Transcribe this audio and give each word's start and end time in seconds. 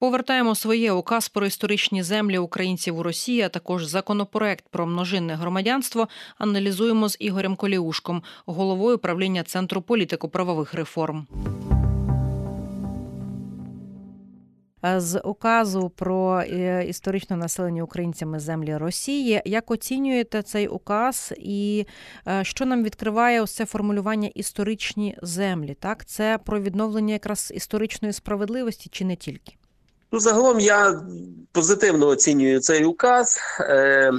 Повертаємо 0.00 0.54
своє 0.54 0.92
указ 0.92 1.28
про 1.28 1.46
історичні 1.46 2.02
землі 2.02 2.38
українців 2.38 2.98
у 2.98 3.02
Росії, 3.02 3.42
а 3.42 3.48
також 3.48 3.84
законопроект 3.84 4.64
про 4.70 4.86
множинне 4.86 5.34
громадянство. 5.34 6.08
Аналізуємо 6.38 7.08
з 7.08 7.16
Ігорем 7.20 7.56
Коліушком, 7.56 8.22
головою 8.46 8.98
правління 8.98 9.42
центру 9.42 9.80
політико-правових 9.80 10.74
реформ. 10.74 11.26
З 14.82 15.20
указу 15.20 15.88
про 15.88 16.40
е, 16.40 16.84
історично 16.88 17.36
населення 17.36 17.82
українцями 17.82 18.40
землі 18.40 18.76
Росії. 18.76 19.42
Як 19.44 19.70
оцінюєте 19.70 20.42
цей 20.42 20.68
указ, 20.68 21.34
і 21.38 21.86
е, 22.28 22.44
що 22.44 22.66
нам 22.66 22.84
відкриває 22.84 23.42
ось 23.42 23.54
це 23.54 23.66
формулювання 23.66 24.30
історичні 24.34 25.16
землі? 25.22 25.76
Так, 25.80 26.04
це 26.04 26.38
про 26.44 26.60
відновлення 26.60 27.12
якраз 27.12 27.52
історичної 27.54 28.12
справедливості, 28.12 28.88
чи 28.92 29.04
не 29.04 29.16
тільки? 29.16 29.59
Ну, 30.12 30.20
загалом 30.20 30.60
я 30.60 31.00
позитивно 31.52 32.06
оцінюю 32.06 32.60
цей 32.60 32.84
указ. 32.84 33.38
Е, 33.60 34.12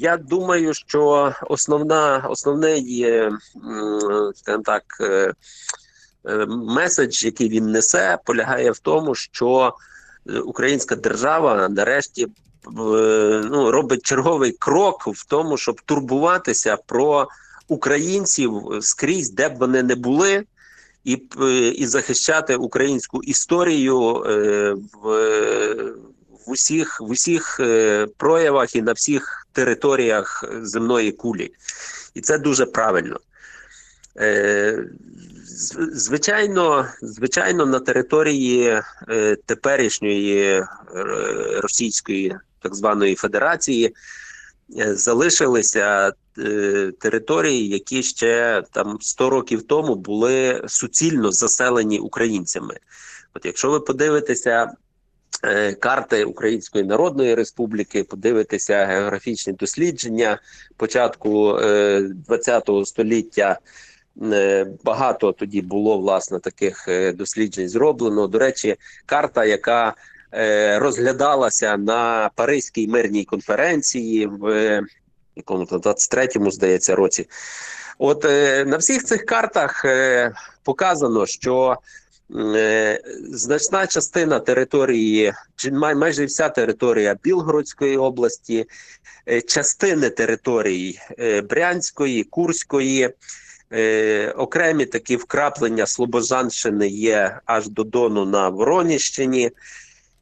Я 0.00 0.16
думаю, 0.16 0.74
що 0.74 1.32
основна 1.48 2.26
основне 2.30 2.78
є 2.78 3.30
скажімо 4.34 4.62
так. 4.64 4.82
Е, 5.00 5.34
е, 6.28 6.46
Меседж, 6.46 7.24
який 7.24 7.48
він 7.48 7.70
несе, 7.70 8.18
полягає 8.24 8.70
в 8.70 8.78
тому, 8.78 9.14
що 9.14 9.74
українська 10.44 10.96
держава 10.96 11.68
нарешті 11.68 12.22
е, 12.24 12.28
ну, 13.50 13.70
робить 13.70 14.02
черговий 14.02 14.52
крок 14.52 15.06
в 15.06 15.26
тому, 15.26 15.56
щоб 15.56 15.80
турбуватися 15.80 16.76
про 16.86 17.28
українців 17.68 18.62
скрізь, 18.80 19.30
де 19.30 19.48
б 19.48 19.58
вони 19.58 19.82
не 19.82 19.94
були, 19.94 20.44
і 21.06 21.22
і 21.76 21.86
захищати 21.86 22.56
українську 22.56 23.22
історію 23.22 24.24
е, 24.26 24.74
в 25.02 25.08
в 26.46 26.50
усіх 26.50 27.00
в 27.00 27.04
усіх 27.04 27.60
е, 27.60 28.06
проявах 28.16 28.76
і 28.76 28.82
на 28.82 28.92
всіх 28.92 29.46
територіях 29.52 30.44
земної 30.62 31.12
кулі, 31.12 31.50
і 32.14 32.20
це 32.20 32.38
дуже 32.38 32.66
правильно. 32.66 33.20
Е, 34.16 34.84
звичайно, 35.92 36.86
звичайно, 37.02 37.66
на 37.66 37.80
території 37.80 38.82
теперішньої 39.46 40.64
Російської 41.62 42.36
так 42.62 42.74
званої 42.74 43.14
Федерації 43.14 43.94
залишилися 44.68 46.12
Е, 46.38 46.92
території, 46.98 47.68
які 47.68 48.02
ще 48.02 48.62
там 48.72 48.98
100 49.00 49.30
років 49.30 49.62
тому 49.62 49.94
були 49.94 50.62
суцільно 50.66 51.32
заселені 51.32 51.98
українцями. 51.98 52.74
От 53.34 53.44
якщо 53.44 53.70
ви 53.70 53.80
подивитеся 53.80 54.72
е, 55.44 55.72
карти 55.72 56.24
Української 56.24 56.84
Народної 56.84 57.34
Республіки, 57.34 58.04
подивитеся 58.04 58.86
географічні 58.86 59.52
дослідження 59.52 60.38
початку 60.76 61.52
ХХ 62.28 62.68
е, 62.68 62.84
століття. 62.84 63.58
Багато 64.84 65.32
тоді 65.32 65.62
було 65.62 65.98
власне 65.98 66.40
таких 66.40 66.88
досліджень 67.14 67.68
зроблено. 67.68 68.26
До 68.26 68.38
речі, 68.38 68.76
карта, 69.06 69.44
яка 69.44 69.94
розглядалася 70.78 71.76
на 71.76 72.30
Паризькій 72.34 72.88
мирній 72.88 73.24
конференції 73.24 74.26
в 74.26 74.80
якому 75.36 75.64
23-му, 75.64 76.50
здається, 76.50 76.94
році. 76.94 77.28
От 77.98 78.24
е, 78.24 78.64
на 78.64 78.76
всіх 78.76 79.04
цих 79.04 79.24
картах 79.24 79.84
е, 79.84 80.32
показано, 80.62 81.26
що 81.26 81.76
е, 82.36 83.00
значна 83.30 83.86
частина 83.86 84.40
території, 84.40 85.32
чи 85.56 85.70
майже 85.70 86.24
вся 86.24 86.48
територія 86.48 87.16
Білгородської 87.22 87.96
області, 87.96 88.66
е, 89.28 89.40
частини 89.40 90.10
території 90.10 91.00
е, 91.18 91.40
Брянської, 91.40 92.24
Курської. 92.24 93.10
Е, 93.72 94.30
окремі 94.36 94.86
такі 94.86 95.16
вкраплення 95.16 95.86
Слобожанщини 95.86 96.88
є 96.88 97.40
аж 97.44 97.68
до 97.68 97.84
Дону 97.84 98.24
на 98.24 98.48
Вороніщині 98.48 99.50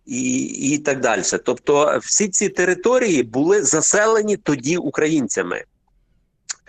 і 0.07 0.43
і 0.45 0.79
так 0.79 1.01
далі. 1.01 1.23
Тобто, 1.45 1.99
всі 2.03 2.29
ці 2.29 2.49
території 2.49 3.23
були 3.23 3.63
заселені 3.63 4.37
тоді 4.37 4.77
українцями. 4.77 5.65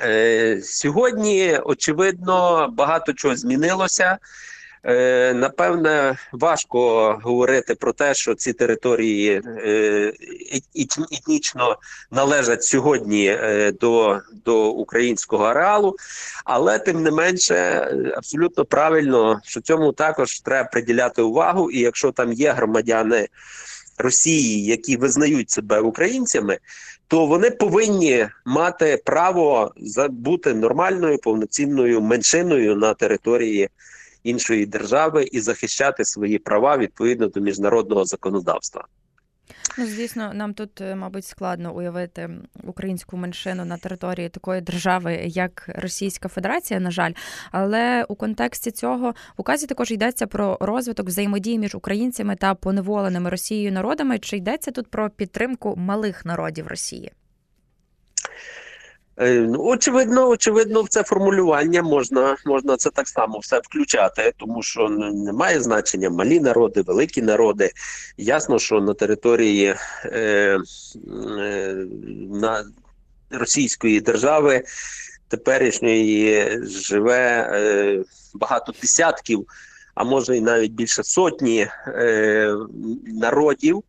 Е, 0.01 0.61
Сьогодні, 0.63 1.57
очевидно, 1.65 2.67
багато 2.73 3.13
чого 3.13 3.35
змінилося. 3.35 4.17
Е, 4.87 5.33
напевне, 5.33 6.17
важко 6.31 7.11
говорити 7.23 7.75
про 7.75 7.93
те, 7.93 8.13
що 8.13 8.35
ці 8.35 8.53
території 8.53 9.41
е, 9.45 10.13
етнічно 11.11 11.77
належать 12.11 12.63
сьогодні 12.63 13.27
е, 13.27 13.71
до 13.71 14.19
до 14.45 14.69
українського 14.69 15.45
ареалу, 15.45 15.95
але 16.43 16.79
тим 16.79 17.03
не 17.03 17.11
менше, 17.11 17.55
абсолютно 18.17 18.65
правильно, 18.65 19.39
що 19.43 19.61
цьому 19.61 19.91
також 19.91 20.39
треба 20.39 20.69
приділяти 20.69 21.21
увагу. 21.21 21.71
І 21.71 21.79
якщо 21.79 22.11
там 22.11 22.33
є 22.33 22.51
громадяни 22.51 23.27
Росії, 23.97 24.65
які 24.65 24.97
визнають 24.97 25.51
себе 25.51 25.79
українцями, 25.79 26.57
то 27.07 27.25
вони 27.25 27.51
повинні 27.51 28.27
мати 28.45 29.01
право 29.05 29.73
бути 30.09 30.53
нормальною 30.53 31.17
повноцінною 31.17 32.01
меншиною 32.01 32.75
на 32.75 32.93
території 32.93 33.69
іншої 34.25 34.65
держави 34.65 35.29
і 35.31 35.39
захищати 35.39 36.05
свої 36.05 36.37
права 36.37 36.77
відповідно 36.77 37.27
до 37.27 37.39
міжнародного 37.39 38.05
законодавства. 38.05 38.85
Ну, 39.77 39.85
звісно, 39.85 40.33
нам 40.33 40.53
тут, 40.53 40.81
е, 40.81 40.95
мабуть, 40.95 41.25
складно 41.25 41.75
уявити 41.75 42.29
українську 42.63 43.17
меншину 43.17 43.65
на 43.65 43.77
території 43.77 44.29
такої 44.29 44.61
держави, 44.61 45.13
як 45.25 45.69
Російська 45.75 46.29
Федерація, 46.29 46.79
на 46.79 46.91
жаль. 46.91 47.13
Але 47.51 48.05
у 48.07 48.15
контексті 48.15 48.71
цього 48.71 49.11
в 49.11 49.41
указі 49.41 49.67
також 49.67 49.91
йдеться 49.91 50.27
про 50.27 50.57
розвиток 50.61 51.07
взаємодії 51.07 51.59
між 51.59 51.75
українцями 51.75 52.35
та 52.35 52.55
поневоленими 52.55 53.29
Росією 53.29 53.71
народами. 53.71 54.19
Чи 54.19 54.37
йдеться 54.37 54.71
тут 54.71 54.87
про 54.87 55.09
підтримку 55.09 55.75
малих 55.77 56.25
народів 56.25 56.67
Росії? 56.67 57.11
Е, 59.17 59.39
ну, 59.39 59.63
очевидно, 59.63 60.29
очевидно, 60.29 60.81
в 60.81 60.89
це 60.89 61.03
формулювання 61.03 61.81
можна 61.81 62.37
можна 62.45 62.77
це 62.77 62.89
так 62.89 63.07
само 63.07 63.39
все 63.39 63.59
включати, 63.59 64.33
тому 64.37 64.63
що 64.63 64.89
немає 64.89 65.61
значення 65.61 66.09
малі 66.09 66.39
народи, 66.39 66.81
великі 66.81 67.21
народи. 67.21 67.71
Ясно, 68.17 68.59
що 68.59 68.81
на 68.81 68.93
території 68.93 69.75
е, 70.05 70.59
е, 71.39 71.85
на 72.31 72.65
Російської 73.29 74.01
держави 74.01 74.63
теперішньої 75.27 76.49
живе 76.67 77.49
е, 77.53 78.03
багато 78.33 78.73
десятків, 78.81 79.47
а 79.95 80.03
може 80.03 80.37
і 80.37 80.41
навіть 80.41 80.71
більше 80.71 81.03
сотні 81.03 81.67
е, 81.87 82.55
народів 83.05 83.83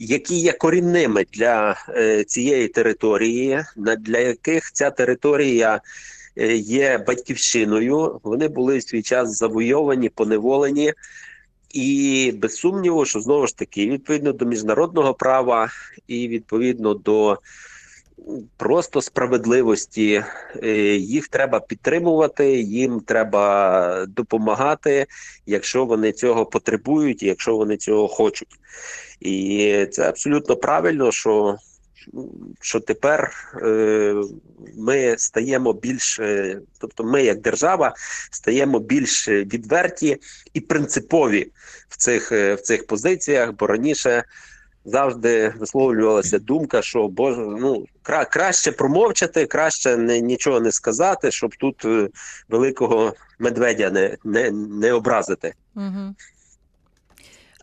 які 0.00 0.36
є 0.36 0.52
корінними 0.52 1.26
для 1.32 1.76
е, 1.88 2.24
цієї 2.24 2.68
території, 2.68 3.64
для 3.98 4.18
яких 4.18 4.72
ця 4.72 4.90
територія 4.90 5.80
е, 6.36 6.56
є 6.56 6.98
батьківщиною. 6.98 8.20
Вони 8.22 8.48
були 8.48 8.78
в 8.78 8.82
свій 8.82 9.02
час 9.02 9.36
завойовані, 9.36 10.08
поневолені. 10.08 10.92
І 11.70 12.32
без 12.36 12.56
сумніву, 12.56 13.04
що 13.04 13.20
знову 13.20 13.46
ж 13.46 13.56
таки, 13.56 13.86
відповідно 13.86 14.32
до 14.32 14.44
міжнародного 14.44 15.14
права 15.14 15.68
і 16.06 16.28
відповідно 16.28 16.94
до 16.94 17.38
просто 18.56 19.02
справедливості, 19.02 20.24
е, 20.62 20.70
їх 20.96 21.28
треба 21.28 21.60
підтримувати, 21.60 22.60
їм 22.60 23.00
треба 23.00 24.06
допомагати, 24.08 25.06
якщо 25.46 25.84
вони 25.84 26.12
цього 26.12 26.46
потребують, 26.46 27.22
якщо 27.22 27.56
вони 27.56 27.76
цього 27.76 28.08
хочуть. 28.08 28.48
І 29.20 29.86
це 29.90 30.08
абсолютно 30.08 30.56
правильно, 30.56 31.12
що 31.12 31.56
що 32.60 32.80
тепер 32.80 33.30
е, 33.62 34.14
ми 34.76 35.14
стаємо 35.18 35.72
більш, 35.72 36.20
е, 36.20 36.60
тобто 36.78 37.04
ми, 37.04 37.22
як 37.22 37.40
держава, 37.40 37.94
стаємо 38.30 38.78
більш 38.78 39.28
відверті 39.28 40.16
і 40.54 40.60
принципові 40.60 41.52
в 41.88 41.96
цих 41.96 42.32
е, 42.32 42.54
в 42.54 42.60
цих 42.60 42.86
позиціях, 42.86 43.52
бо 43.52 43.66
раніше 43.66 44.24
завжди 44.84 45.54
висловлювалася 45.58 46.38
думка, 46.38 46.82
що 46.82 47.08
боже, 47.08 47.40
ну 47.40 47.84
кра 48.02 48.24
краще 48.24 48.72
промовчати, 48.72 49.46
краще 49.46 49.96
не 49.96 50.20
нічого 50.20 50.60
не 50.60 50.72
сказати, 50.72 51.30
щоб 51.30 51.56
тут 51.56 51.84
е, 51.84 52.08
великого 52.48 53.14
медведя 53.38 53.90
не 53.90 54.16
не, 54.24 54.50
не 54.50 54.92
образити. 54.92 55.54
Угу. 55.76 56.14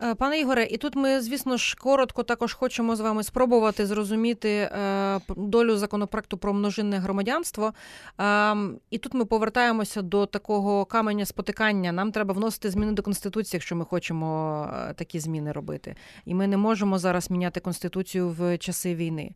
Е, 0.02 0.16
пане 0.16 0.40
Ігоре, 0.40 0.64
і 0.66 0.78
тут 0.78 0.96
ми, 0.96 1.22
звісно 1.22 1.58
ж, 1.58 1.76
коротко 1.80 2.24
також 2.24 2.54
хочемо 2.54 2.96
з 2.96 3.00
вами 3.00 3.24
спробувати 3.24 3.86
зрозуміти 3.86 4.50
е, 4.50 5.20
долю 5.30 5.78
законопроекту 5.78 6.38
про 6.38 6.54
множинне 6.54 6.98
громадянство. 6.98 7.74
Ем, 8.18 8.80
і 8.90 8.98
тут 8.98 9.14
ми 9.14 9.26
повертаємося 9.26 10.02
до 10.02 10.26
такого 10.26 10.86
каменя 10.86 11.26
спотикання. 11.26 11.92
Нам 11.92 12.12
треба 12.12 12.34
вносити 12.34 12.70
зміни 12.70 12.92
до 12.92 13.04
конституції, 13.04 13.58
якщо 13.58 13.76
ми 13.76 13.86
хочемо 13.86 14.64
е, 14.74 14.94
такі 14.94 15.20
зміни 15.20 15.52
робити. 15.52 15.96
І 16.26 16.36
ми 16.36 16.48
не 16.48 16.58
можемо 16.58 17.00
зараз 17.00 17.32
міняти 17.32 17.60
конституцію 17.60 18.30
в 18.30 18.58
часи 18.58 18.96
війни 18.96 19.32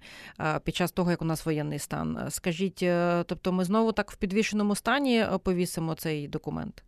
під 0.64 0.76
час 0.76 0.92
того, 0.92 1.12
як 1.12 1.22
у 1.22 1.26
нас 1.26 1.46
воєнний 1.46 1.80
стан. 1.80 2.20
Скажіть, 2.30 2.86
тобто, 3.26 3.52
ми 3.52 3.64
знову 3.64 3.92
так 3.92 4.12
в 4.12 4.16
підвішеному 4.16 4.76
стані 4.76 5.26
повісимо 5.44 5.96
цей 5.96 6.28
документ. 6.28 6.84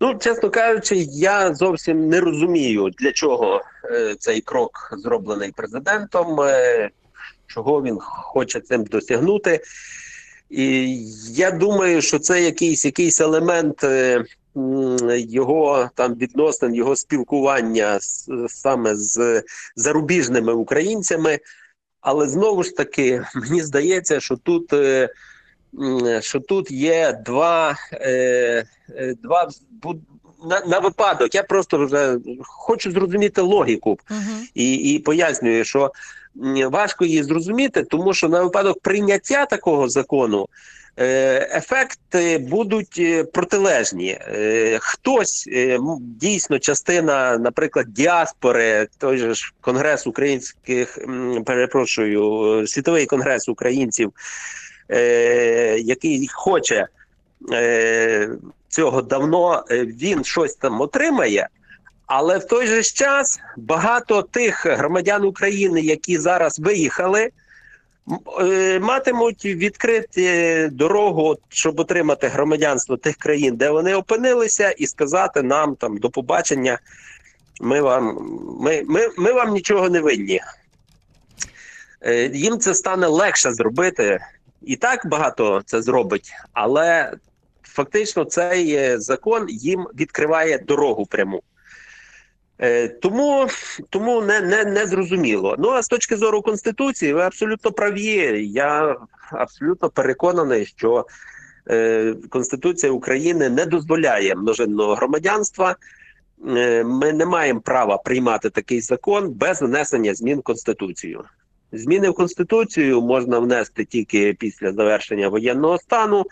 Ну, 0.00 0.14
чесно 0.18 0.50
кажучи, 0.50 0.96
я 1.10 1.54
зовсім 1.54 2.08
не 2.08 2.20
розумію, 2.20 2.90
для 2.98 3.12
чого 3.12 3.62
е, 3.84 4.14
цей 4.18 4.40
крок 4.40 4.90
зроблений 4.92 5.52
президентом, 5.56 6.40
е, 6.40 6.90
чого 7.46 7.82
він 7.82 7.98
хоче 8.00 8.60
цим 8.60 8.84
досягнути. 8.84 9.60
І 10.50 10.96
я 11.32 11.50
думаю, 11.50 12.02
що 12.02 12.18
це 12.18 12.42
якийсь 12.42 12.84
якийсь 12.84 13.20
елемент 13.20 13.84
е, 13.84 14.24
його 15.08 15.90
там 15.94 16.14
відносин, 16.14 16.74
його 16.74 16.96
спілкування 16.96 17.98
саме 18.48 18.96
з 18.96 19.42
зарубіжними 19.76 20.52
українцями. 20.52 21.38
Але 22.00 22.28
знову 22.28 22.62
ж 22.62 22.76
таки, 22.76 23.24
мені 23.34 23.62
здається, 23.62 24.20
що 24.20 24.36
тут. 24.36 24.74
Що 26.20 26.40
тут 26.40 26.70
є 26.70 27.18
два 27.24 27.76
е, 27.92 28.64
е, 28.96 29.14
два 29.22 29.48
на 30.44 30.60
на 30.60 30.78
випадок. 30.78 31.34
Я 31.34 31.42
просто 31.42 31.78
вже 31.78 32.18
хочу 32.42 32.90
зрозуміти 32.92 33.40
логіку 33.40 33.98
uh 34.10 34.48
і 34.54 34.74
і 34.74 34.98
пояснюю, 34.98 35.64
що 35.64 35.92
важко 36.70 37.04
її 37.04 37.22
зрозуміти, 37.22 37.82
тому 37.82 38.14
що 38.14 38.28
на 38.28 38.42
випадок 38.42 38.80
прийняття 38.80 39.46
такого 39.46 39.88
закону. 39.88 40.48
Е, 41.00 41.48
ефекти 41.54 42.38
будуть 42.38 43.02
протилежні. 43.32 44.18
Хтось 44.78 45.48
дійсно 46.00 46.58
частина, 46.58 47.38
наприклад, 47.38 47.86
діаспори, 47.88 48.88
той 48.98 49.18
же 49.18 49.34
ж 49.34 49.52
конгрес 49.60 50.06
українських 50.06 50.98
перепрошую, 51.46 52.66
світовий 52.66 53.06
конгрес 53.06 53.48
українців 53.48 54.12
е, 54.90 55.57
який 55.80 56.28
хоче 56.32 56.86
е, 57.52 58.28
цього 58.68 59.02
давно, 59.02 59.64
е, 59.70 59.84
він 59.84 60.24
щось 60.24 60.54
там 60.54 60.80
отримає. 60.80 61.48
Але 62.06 62.38
в 62.38 62.46
той 62.46 62.66
же 62.66 62.82
час 62.82 63.40
багато 63.56 64.22
тих 64.22 64.66
громадян 64.66 65.24
України, 65.24 65.80
які 65.80 66.18
зараз 66.18 66.58
виїхали, 66.58 67.30
е, 68.40 68.80
матимуть 68.80 69.44
відкрити 69.44 70.68
дорогу, 70.72 71.36
щоб 71.48 71.80
отримати 71.80 72.28
громадянство 72.28 72.96
тих 72.96 73.16
країн, 73.16 73.56
де 73.56 73.70
вони 73.70 73.94
опинилися, 73.94 74.70
і 74.70 74.86
сказати 74.86 75.42
нам 75.42 75.74
там 75.74 75.96
до 75.96 76.10
побачення. 76.10 76.78
Ми 77.60 77.80
вам 77.80 78.18
ми, 78.60 78.82
ми, 78.86 79.08
ми 79.18 79.32
вам 79.32 79.52
нічого 79.52 79.88
не 79.88 80.00
винні. 80.00 80.40
Е, 82.00 82.30
їм 82.34 82.58
це 82.58 82.74
стане 82.74 83.06
легше 83.06 83.52
зробити, 83.52 84.20
і 84.62 84.76
так 84.76 85.06
багато 85.06 85.62
це 85.66 85.82
зробить, 85.82 86.32
але 86.52 87.12
фактично 87.62 88.24
цей 88.24 88.72
е, 88.72 89.00
закон 89.00 89.46
їм 89.48 89.86
відкриває 89.94 90.58
дорогу 90.58 91.06
пряму. 91.06 91.42
Е, 92.60 92.88
тому 92.88 93.46
тому 93.90 94.22
не 94.22 94.40
не, 94.40 94.64
не 94.64 94.86
зрозуміло. 94.86 95.56
Ну 95.58 95.70
а 95.70 95.82
з 95.82 95.88
точки 95.88 96.16
зору 96.16 96.42
Конституції, 96.42 97.12
ви 97.12 97.22
абсолютно 97.22 97.72
праві. 97.72 98.46
Я 98.46 98.96
абсолютно 99.32 99.90
переконаний, 99.90 100.66
що 100.66 101.06
е, 101.70 102.14
Конституція 102.28 102.92
України 102.92 103.48
не 103.48 103.66
дозволяє 103.66 104.34
множинного 104.34 104.94
громадянства. 104.94 105.76
Е, 106.48 106.84
ми 106.84 107.12
не 107.12 107.26
маємо 107.26 107.60
права 107.60 107.98
приймати 107.98 108.50
такий 108.50 108.80
закон 108.80 109.30
без 109.30 109.62
внесення 109.62 110.14
змін 110.14 110.38
в 110.38 110.42
Конституцію. 110.42 111.24
Зміни 111.72 112.10
в 112.10 112.14
Конституцію 112.14 113.00
можна 113.00 113.38
внести 113.38 113.84
тільки 113.84 114.32
після 114.32 114.72
завершення 114.72 115.28
воєнного 115.28 115.78
стану, 115.78 116.26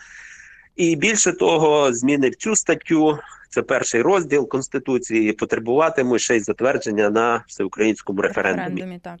і 0.75 0.95
більше 0.95 1.33
того, 1.33 1.93
зміни 1.93 2.29
в 2.29 2.35
цю 2.35 2.55
статтю, 2.55 3.19
це 3.49 3.61
перший 3.61 4.01
розділ 4.01 4.47
Конституції, 4.47 5.33
потребуватимуть 5.33 6.21
ще 6.21 6.35
й 6.37 6.39
затвердження 6.39 7.09
на 7.09 7.43
всеукраїнському 7.47 8.21
референдумі. 8.21 8.63
референдумі 8.63 8.99
так. 8.99 9.19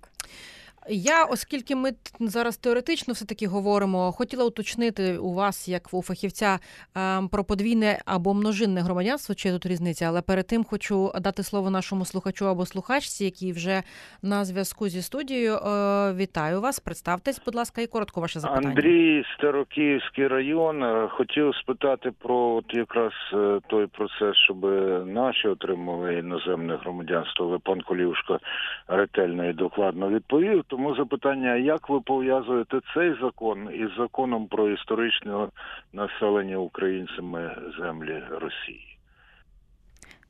Я, 0.89 1.25
оскільки 1.25 1.75
ми 1.75 1.91
зараз 2.19 2.57
теоретично 2.57 3.13
все 3.13 3.25
таки 3.25 3.47
говоримо, 3.47 4.11
хотіла 4.11 4.45
уточнити 4.45 5.17
у 5.17 5.33
вас, 5.33 5.67
як 5.67 5.93
у 5.93 6.01
фахівця, 6.01 6.59
ем, 6.95 7.29
про 7.29 7.43
подвійне 7.43 7.99
або 8.05 8.33
множинне 8.33 8.81
громадянство, 8.81 9.35
чи 9.35 9.51
тут 9.51 9.65
різниця, 9.65 10.05
але 10.05 10.21
перед 10.21 10.47
тим 10.47 10.63
хочу 10.63 11.11
дати 11.21 11.43
слово 11.43 11.69
нашому 11.69 12.05
слухачу 12.05 12.47
або 12.47 12.65
слухачці, 12.65 13.25
який 13.25 13.51
вже 13.51 13.83
на 14.21 14.45
зв'язку 14.45 14.89
зі 14.89 15.01
студією. 15.01 15.53
Е, 15.53 16.13
вітаю 16.13 16.61
вас. 16.61 16.79
Представтесь, 16.79 17.41
будь 17.45 17.55
ласка, 17.55 17.81
і 17.81 17.87
коротко 17.87 18.21
ваше 18.21 18.39
запитання. 18.39 18.69
Андрій, 18.69 19.23
Старокиївський 19.37 20.27
район. 20.27 20.83
Е, 20.83 21.07
хотів 21.11 21.55
спитати 21.55 22.11
про 22.19 22.55
от 22.55 22.65
якраз 22.69 23.13
е, 23.33 23.59
той 23.67 23.87
процес, 23.87 24.35
щоб 24.35 24.63
наші 25.07 25.47
отримали 25.47 26.19
іноземне 26.19 26.75
громадянство. 26.75 27.47
Ви 27.47 27.59
пан 27.59 27.81
Колівушка 27.81 28.39
ретельно 28.87 29.49
і 29.49 29.53
докладно 29.53 30.09
відповів. 30.09 30.63
Тому 30.77 30.95
запитання: 30.95 31.55
як 31.55 31.89
ви 31.89 32.01
пов'язуєте 32.01 32.79
цей 32.93 33.15
закон 33.21 33.69
із 33.73 33.97
законом 33.97 34.47
про 34.47 34.69
історичне 34.69 35.47
населення 35.93 36.57
українцями 36.57 37.55
землі 37.79 38.23
Росії? 38.31 38.97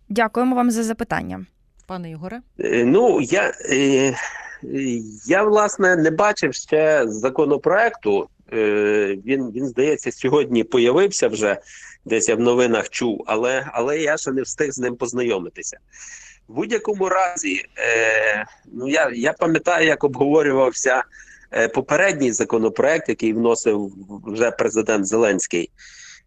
Дякуємо 0.09 0.55
вам 0.55 0.71
за 0.71 0.83
запитання, 0.83 1.45
пане 1.87 2.11
Ігоре. 2.11 2.41
Е, 2.59 2.85
ну 2.85 3.21
я 3.21 3.51
е, 3.71 4.13
я 5.25 5.43
власне 5.43 5.95
не 5.95 6.11
бачив 6.11 6.53
ще 6.53 7.07
законопроекту. 7.07 8.29
Е, 8.53 9.17
він 9.25 9.51
він 9.51 9.67
здається 9.67 10.11
сьогодні 10.11 10.63
появився 10.63 11.27
вже 11.27 11.57
десь 12.05 12.29
я 12.29 12.35
в 12.35 12.39
новинах 12.39 12.89
чув, 12.89 13.23
але 13.27 13.67
але 13.73 13.99
я 13.99 14.17
ще 14.17 14.31
не 14.31 14.41
встиг 14.41 14.71
з 14.71 14.79
ним 14.79 14.95
познайомитися. 14.95 15.77
В 16.47 16.53
будь-якому 16.53 17.09
разі, 17.09 17.65
е, 17.77 18.45
ну 18.73 18.87
я 18.87 19.11
я 19.13 19.33
пам'ятаю, 19.33 19.87
як 19.87 20.03
обговорювався 20.03 21.03
е, 21.51 21.67
попередній 21.67 22.31
законопроект, 22.31 23.09
який 23.09 23.33
вносив 23.33 23.91
вже 24.25 24.51
президент 24.51 25.05
Зеленський. 25.05 25.69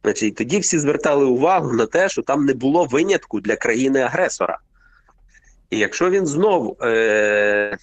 Значить, 0.04 0.34
Тоді 0.34 0.58
всі 0.58 0.78
звертали 0.78 1.24
увагу 1.24 1.72
на 1.72 1.86
те, 1.86 2.08
що 2.08 2.22
там 2.22 2.44
не 2.44 2.54
було 2.54 2.84
винятку 2.84 3.40
для 3.40 3.56
країни-агресора. 3.56 4.58
І 5.70 5.78
якщо 5.78 6.10
він 6.10 6.26
знов 6.26 6.76
е, 6.82 7.76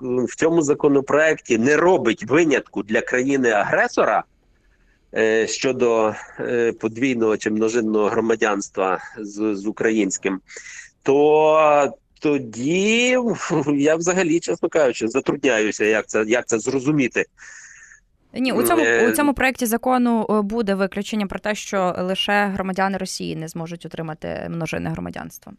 в 0.00 0.36
цьому 0.36 0.62
законопроекті 0.62 1.58
не 1.58 1.76
робить 1.76 2.24
винятку 2.24 2.82
для 2.82 3.00
країни-агресора, 3.00 4.24
щодо 5.46 6.14
е, 6.40 6.72
подвійного 6.72 7.36
чи 7.36 7.50
множинного 7.50 8.08
громадянства 8.08 8.98
з, 9.18 9.54
з 9.54 9.66
українським, 9.66 10.40
то 11.02 11.92
тоді 12.20 13.16
я 13.74 13.96
взагалі, 13.96 14.40
чесно 14.40 14.68
кажучи, 14.68 15.08
затрудняюся, 15.08 15.84
як 15.84 16.06
це 16.06 16.24
як 16.26 16.46
це 16.46 16.58
зрозуміти. 16.58 17.24
Ні, 18.34 18.52
у 18.52 18.62
цьому 18.62 18.84
у 19.08 19.10
цьому 19.10 19.34
проєкті 19.34 19.66
закону 19.66 20.26
е, 20.30 20.42
буде 20.42 20.74
виключення 20.74 21.26
про 21.26 21.38
те, 21.38 21.54
що 21.54 21.94
лише 21.98 22.46
громадяни 22.46 22.98
Росії 22.98 23.36
не 23.36 23.48
зможуть 23.48 23.86
отримати 23.86 24.46
множинне 24.50 24.90
громадянство. 24.90 25.52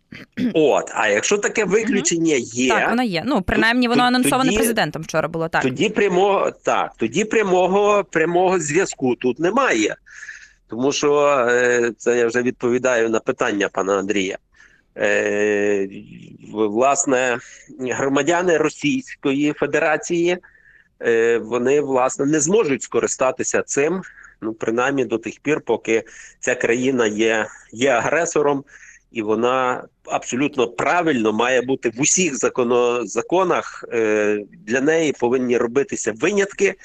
От, 0.53 0.91
а 0.93 1.07
якщо 1.07 1.37
таке 1.37 1.65
виключення 1.65 2.35
є, 2.37 2.69
так 2.69 2.89
воно 2.89 3.03
є. 3.03 3.23
Ну 3.25 3.41
принаймні 3.41 3.87
воно 3.87 4.03
анонсоване 4.03 4.49
тоді, 4.49 4.57
президентом. 4.57 5.01
Вчора 5.01 5.27
було 5.27 5.47
так. 5.47 5.61
Тоді 5.61 5.89
прямого 5.89 6.51
так, 6.51 6.91
тоді 6.97 7.25
прямого 7.25 8.03
прямого 8.03 8.59
зв'язку 8.59 9.15
тут 9.15 9.39
немає, 9.39 9.95
тому 10.69 10.91
що 10.91 11.27
е, 11.49 11.91
це 11.97 12.17
я 12.17 12.27
вже 12.27 12.41
відповідаю 12.41 13.09
на 13.09 13.19
питання 13.19 13.69
пана 13.69 13.97
Андрія. 13.97 14.37
Е, 14.97 15.87
Власне, 16.53 17.37
громадяни 17.79 18.57
Російської 18.57 19.53
Федерації. 19.53 20.37
Е, 21.05 21.38
вони 21.38 21.81
власне 21.81 22.25
не 22.25 22.39
зможуть 22.39 22.84
скористатися 22.84 23.62
цим. 23.62 24.01
Ну, 24.41 24.53
принаймні 24.53 25.05
до 25.05 25.17
тих 25.17 25.39
пір, 25.39 25.62
поки 25.62 26.03
ця 26.39 26.55
країна 26.55 27.08
є 27.08 27.48
є 27.72 27.89
агресором, 27.89 28.63
і 29.12 29.22
вона 29.22 29.84
абсолютно 30.05 30.67
правильно 30.67 31.34
має 31.34 31.62
бути 31.62 31.89
в 31.89 32.01
усіх 32.01 32.38
законо, 32.38 33.05
законах. 33.05 33.86
Е, 33.93 34.46
для 34.51 34.81
неї 34.81 35.13
повинні 35.20 35.58
робитися 35.58 36.13
винятки 36.15 36.75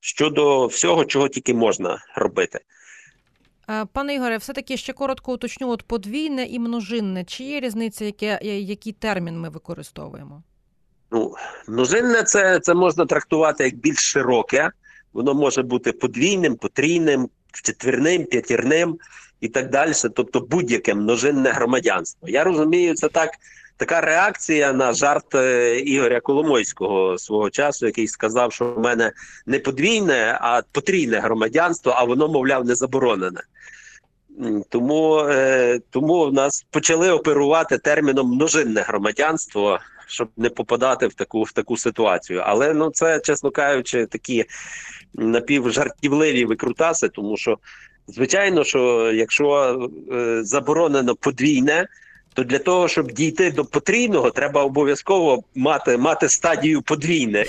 щодо 0.00 0.66
всього, 0.66 1.04
чого 1.04 1.28
тільки 1.28 1.54
можна 1.54 2.04
робити. 2.16 2.60
Е, 3.70 3.84
пане 3.92 4.14
Ігоре, 4.14 4.36
все 4.36 4.52
таки 4.52 4.76
ще 4.76 4.92
коротко 4.92 5.32
уточню: 5.32 5.68
от 5.68 5.82
подвійне 5.82 6.44
і 6.44 6.58
множинне. 6.58 7.24
Чи 7.24 7.44
є 7.44 7.60
різниця, 7.60 8.04
яке 8.04 8.38
який 8.42 8.92
термін 8.92 9.40
ми 9.40 9.48
використовуємо? 9.48 10.42
Ну, 11.12 11.34
множинне 11.68 12.22
це, 12.22 12.60
це 12.60 12.74
можна 12.74 13.06
трактувати 13.06 13.64
як 13.64 13.74
більш 13.74 13.98
широке. 13.98 14.70
Воно 15.12 15.34
може 15.34 15.62
бути 15.62 15.92
подвійним, 15.92 16.56
потрійним, 16.56 17.28
четвірним, 17.52 18.24
п'ятірним 18.24 18.98
і 19.40 19.48
так 19.48 19.70
далі. 19.70 19.92
Тобто 20.14 20.40
будь-яке 20.40 20.94
множинне 20.94 21.50
громадянство. 21.50 22.28
Я 22.28 22.44
розумію, 22.44 22.94
це 22.94 23.08
так. 23.08 23.30
Така 23.76 24.00
реакція 24.00 24.72
на 24.72 24.92
жарт 24.92 25.34
е, 25.34 25.76
Ігоря 25.78 26.20
Коломойського 26.20 27.18
свого 27.18 27.50
часу, 27.50 27.86
який 27.86 28.08
сказав, 28.08 28.52
що 28.52 28.64
в 28.64 28.78
мене 28.78 29.12
не 29.46 29.58
подвійне, 29.58 30.38
а 30.40 30.62
потрійне 30.72 31.20
громадянство, 31.20 31.94
а 31.96 32.04
воно, 32.04 32.28
мовляв, 32.28 32.64
не 32.64 32.74
заборонене. 32.74 33.40
Тому 34.68 35.18
е, 35.18 35.80
тому 35.90 36.26
в 36.26 36.32
нас 36.32 36.66
почали 36.70 37.10
оперувати 37.10 37.78
терміном 37.78 38.28
множинне 38.28 38.80
громадянство, 38.80 39.78
щоб 40.10 40.28
не 40.36 40.50
попадати 40.50 41.06
в 41.06 41.14
таку 41.14 41.42
в 41.42 41.52
таку 41.52 41.76
ситуацію. 41.76 42.42
Але 42.46 42.74
ну 42.74 42.90
це, 42.90 43.20
чесно 43.20 43.50
кажучи, 43.50 44.06
такі 44.06 44.44
напівжартівливі 45.14 46.44
викрутаси, 46.44 47.08
тому 47.08 47.36
що 47.36 47.58
звичайно, 48.08 48.64
що 48.64 49.12
якщо 49.12 49.78
е, 50.12 50.44
заборонено 50.44 51.16
подвійне, 51.16 51.86
то 52.34 52.44
для 52.44 52.58
того, 52.58 52.88
щоб 52.88 53.12
дійти 53.12 53.50
до 53.50 53.64
потрійного, 53.64 54.30
треба 54.30 54.64
обов'язково 54.64 55.42
мати 55.54 55.96
мати 55.96 56.28
стадію 56.28 56.82
подвійне, 56.82 57.44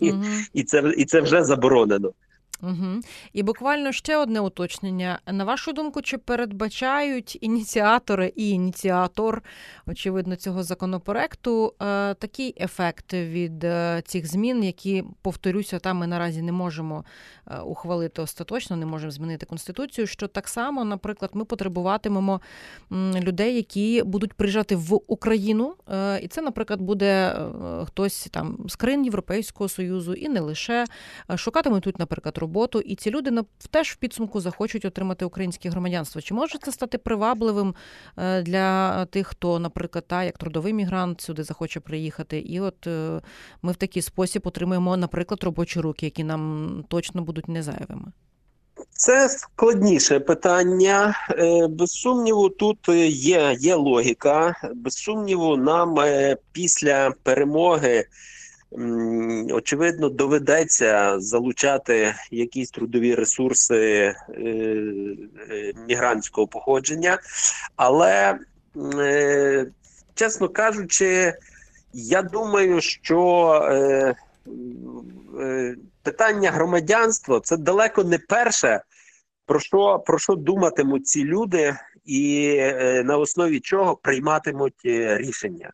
і 0.54 0.62
це 0.62 0.92
і 0.96 1.04
це 1.04 1.20
вже 1.20 1.44
заборонено. 1.44 2.12
Угу. 2.62 3.00
І 3.32 3.42
буквально 3.42 3.92
ще 3.92 4.16
одне 4.16 4.40
уточнення. 4.40 5.18
На 5.26 5.44
вашу 5.44 5.72
думку, 5.72 6.02
чи 6.02 6.18
передбачають 6.18 7.38
ініціатори 7.40 8.32
і 8.36 8.50
ініціатор, 8.50 9.42
очевидно, 9.86 10.36
цього 10.36 10.62
законопроекту 10.62 11.74
е, 11.82 12.14
такий 12.14 12.54
ефект 12.60 13.14
від 13.14 13.64
е, 13.64 14.02
цих 14.06 14.26
змін, 14.26 14.64
які, 14.64 15.04
повторюся, 15.22 15.78
там 15.78 15.96
ми 15.96 16.06
наразі 16.06 16.42
не 16.42 16.52
можемо 16.52 17.04
е, 17.46 17.58
ухвалити 17.58 18.22
остаточно, 18.22 18.76
не 18.76 18.86
можемо 18.86 19.10
змінити 19.10 19.46
конституцію. 19.46 20.06
Що 20.06 20.28
так 20.28 20.48
само, 20.48 20.84
наприклад, 20.84 21.30
ми 21.34 21.44
потребуватимемо 21.44 22.40
людей, 23.20 23.56
які 23.56 24.02
будуть 24.02 24.32
приїжджати 24.32 24.76
в 24.76 25.00
Україну, 25.06 25.74
і 26.22 26.28
це, 26.28 26.42
наприклад, 26.42 26.80
буде 26.80 27.36
хтось 27.86 28.28
там 28.30 28.58
з 28.68 28.76
країн 28.76 29.04
Європейського 29.04 29.68
союзу 29.68 30.14
і 30.14 30.28
не 30.28 30.40
лише 30.40 30.84
шукатимуть 31.36 31.82
тут, 31.82 31.98
наприклад, 31.98 32.38
роботу 32.48 32.80
і 32.80 32.94
ці 32.94 33.10
люди 33.10 33.30
теж 33.70 33.90
в 33.90 33.96
підсумку 33.96 34.40
захочуть 34.40 34.84
отримати 34.84 35.24
українське 35.24 35.70
громадянство. 35.70 36.20
Чи 36.20 36.34
може 36.34 36.58
це 36.58 36.72
стати 36.72 36.98
привабливим 36.98 37.74
е, 38.16 38.42
для 38.42 39.04
тих, 39.06 39.26
хто, 39.26 39.58
наприклад, 39.58 40.04
та 40.08 40.24
як 40.24 40.38
трудовий 40.38 40.72
мігрант 40.72 41.20
сюди 41.20 41.44
захоче 41.44 41.80
приїхати? 41.80 42.38
І 42.38 42.60
от 42.60 42.86
е, 42.86 43.20
ми 43.62 43.72
в 43.72 43.76
такий 43.76 44.02
спосіб 44.02 44.42
отримуємо, 44.44 44.96
наприклад, 44.96 45.44
робочі 45.44 45.80
руки, 45.80 46.06
які 46.06 46.24
нам 46.24 46.84
точно 46.88 47.22
будуть 47.22 47.48
незайвими. 47.48 48.12
Це 48.90 49.28
складніше 49.28 50.20
питання. 50.20 51.14
Е, 51.30 51.66
без 51.68 51.90
сумніву, 51.90 52.48
тут 52.48 52.88
є 53.08 53.56
є 53.60 53.74
логіка. 53.74 54.54
Без 54.74 54.94
сумніву, 54.94 55.56
нам 55.56 55.96
після 56.52 57.12
перемоги 57.22 58.04
очевидно, 59.52 60.08
доведеться 60.08 61.20
залучати 61.20 62.14
якісь 62.30 62.70
трудові 62.70 63.14
ресурси 63.14 63.76
е, 63.76 64.14
е, 64.38 65.72
мігрантського 65.88 66.46
походження, 66.46 67.18
але, 67.76 68.38
е, 68.98 69.66
чесно 70.14 70.48
кажучи, 70.48 71.34
я 71.92 72.22
думаю, 72.22 72.80
що 72.80 74.08
питання 76.02 76.50
громадянства 76.50 77.40
це 77.40 77.56
далеко 77.56 78.04
не 78.04 78.18
перше, 78.18 78.82
про 79.46 79.60
що 79.60 79.98
про 80.06 80.18
що 80.18 80.34
думатимуть 80.34 81.06
ці 81.06 81.24
люди, 81.24 81.76
і 82.04 82.56
на 83.04 83.16
основі 83.16 83.60
чого 83.60 83.96
прийматимуть 83.96 84.80
рішення. 84.84 85.72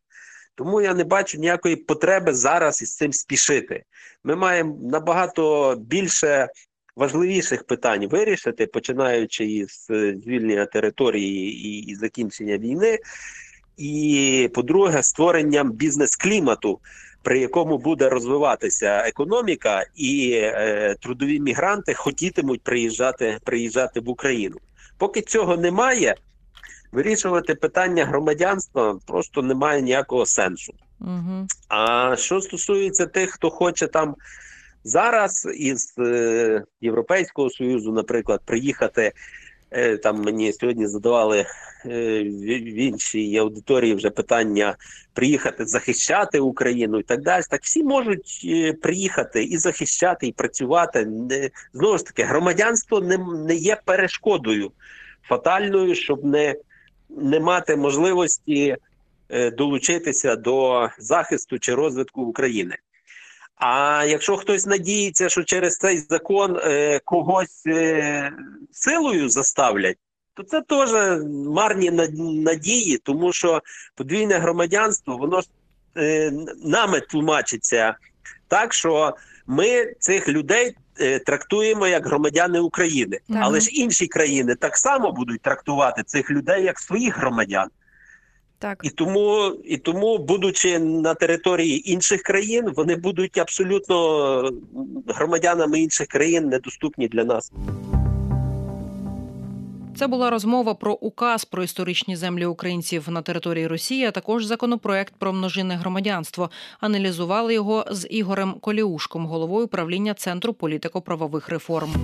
Тому 0.54 0.80
я 0.80 0.94
не 0.94 1.04
бачу 1.04 1.38
ніякої 1.38 1.76
потреби 1.76 2.34
зараз 2.34 2.82
із 2.82 2.96
цим 2.96 3.12
спішити. 3.12 3.84
Ми 4.24 4.36
маємо 4.36 4.78
набагато 4.82 5.74
більше 5.78 6.48
важливіших 6.96 7.64
питань 7.64 8.06
вирішити, 8.06 8.66
починаючи 8.66 9.44
із 9.44 9.86
е, 9.90 10.16
звільнення 10.24 10.66
території 10.66 11.66
і, 11.66 11.78
і 11.78 11.94
закінчення 11.94 12.58
війни. 12.58 12.98
І, 13.76 14.50
по-друге, 14.54 15.02
створенням 15.02 15.72
бізнес-клімату, 15.72 16.80
при 17.22 17.40
якому 17.40 17.78
буде 17.78 18.08
розвиватися 18.08 18.98
економіка, 19.06 19.84
і 19.96 20.32
е, 20.34 20.96
трудові 21.00 21.40
мігранти 21.40 21.94
хотітимуть 21.94 22.62
приїжджати, 22.62 23.38
приїжджати 23.44 24.00
в 24.00 24.08
Україну. 24.08 24.56
Поки 24.98 25.20
цього 25.20 25.56
немає 25.56 26.14
вирішувати 26.94 27.54
питання 27.54 28.04
громадянства 28.04 28.98
просто 29.06 29.42
немає 29.42 29.82
ніякого 29.82 30.26
сенсу. 30.26 30.74
Угу. 31.00 31.46
А 31.68 32.16
що 32.16 32.40
стосується 32.40 33.06
тих, 33.06 33.30
хто 33.30 33.50
хоче 33.50 33.86
там 33.86 34.14
зараз 34.84 35.48
із 35.56 35.94
е, 35.98 36.62
Європейського 36.80 37.50
союзу, 37.50 37.92
наприклад, 37.92 38.40
приїхати. 38.44 39.12
Е, 39.70 39.96
там 39.96 40.22
мені 40.22 40.52
сьогодні 40.52 40.86
задавали 40.86 41.38
е, 41.86 42.22
в 42.22 42.74
іншій 42.78 43.36
аудиторії 43.36 43.94
вже 43.94 44.10
питання 44.10 44.76
приїхати 45.12 45.66
захищати 45.66 46.40
Україну 46.40 46.98
і 46.98 47.02
так 47.02 47.22
далі. 47.22 47.42
Так 47.50 47.62
всі 47.62 47.84
можуть 47.84 48.40
е, 48.44 48.72
приїхати 48.72 49.44
і 49.44 49.58
захищати, 49.58 50.26
і 50.26 50.32
працювати. 50.32 51.06
Не, 51.06 51.50
Знову 51.72 51.98
ж 51.98 52.06
таки, 52.06 52.22
громадянство 52.22 53.00
не, 53.00 53.18
не 53.18 53.54
є 53.54 53.80
перешкодою 53.84 54.72
фатальною, 55.22 55.94
щоб 55.94 56.24
не 56.24 56.54
не 57.16 57.40
мати 57.40 57.76
можливості 57.76 58.76
е, 59.28 59.50
долучитися 59.50 60.36
до 60.36 60.88
захисту 60.98 61.58
чи 61.58 61.74
розвитку 61.74 62.22
України. 62.22 62.76
А 63.56 64.04
якщо 64.08 64.36
хтось 64.36 64.66
надіється, 64.66 65.28
що 65.28 65.44
через 65.44 65.76
цей 65.76 65.98
закон 65.98 66.56
е, 66.56 67.00
когось 67.04 67.66
е, 67.66 68.32
силою 68.72 69.28
заставлять, 69.28 69.98
то 70.34 70.42
це 70.42 70.60
теж 70.60 70.90
марні 71.46 71.90
надії, 72.44 72.98
тому 72.98 73.32
що 73.32 73.62
подвійне 73.94 74.38
громадянство, 74.38 75.16
воно 75.16 75.40
ж 75.40 75.48
нами 76.64 77.00
тлумачиться 77.00 77.96
так, 78.48 78.74
що 78.74 79.16
ми 79.46 79.94
цих 79.98 80.28
людей 80.28 80.76
трактуємо 81.26 81.86
як 81.86 82.06
громадяни 82.06 82.60
України, 82.60 83.20
так. 83.28 83.38
але 83.40 83.60
ж 83.60 83.70
інші 83.70 84.06
країни 84.06 84.54
так 84.54 84.76
само 84.76 85.12
будуть 85.12 85.40
трактувати 85.40 86.02
цих 86.02 86.30
людей 86.30 86.64
як 86.64 86.78
своїх 86.78 87.18
громадян. 87.18 87.68
Так 88.58 88.80
і 88.82 88.90
тому, 88.90 89.52
і 89.64 89.76
тому, 89.76 90.18
будучи 90.18 90.78
на 90.78 91.14
території 91.14 91.92
інших 91.92 92.22
країн, 92.22 92.72
вони 92.76 92.96
будуть 92.96 93.38
абсолютно 93.38 94.50
громадянами 95.08 95.80
інших 95.80 96.06
країн 96.06 96.48
недоступні 96.48 97.08
для 97.08 97.24
нас. 97.24 97.52
Це 99.96 100.06
була 100.06 100.30
розмова 100.30 100.74
про 100.74 100.94
указ 100.94 101.44
про 101.44 101.64
історичні 101.64 102.16
землі 102.16 102.46
українців 102.46 103.10
на 103.10 103.22
території 103.22 103.66
Росії, 103.66 104.04
а 104.04 104.10
також 104.10 104.44
законопроект 104.44 105.14
про 105.18 105.32
множинне 105.32 105.76
громадянство. 105.76 106.50
Аналізували 106.80 107.54
його 107.54 107.86
з 107.90 108.08
Ігорем 108.10 108.54
Коліушком, 108.60 109.26
головою 109.26 109.68
правління 109.68 110.14
Центру 110.14 110.52
політико-правових 110.52 111.48
реформ. 111.48 111.94